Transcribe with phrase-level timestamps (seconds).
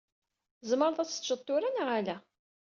[0.59, 2.17] Tzemreḍ ad teččeḍ tura neɣ ala?